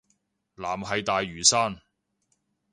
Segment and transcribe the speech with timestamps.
[0.55, 1.79] 藍係大嶼山